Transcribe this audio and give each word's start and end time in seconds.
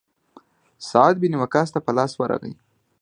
سعد 0.89 1.15
بن 1.21 1.33
وقاص 1.41 1.69
ته 1.73 1.79
په 1.85 1.91
لاس 1.97 2.11
ورغی. 2.17 2.53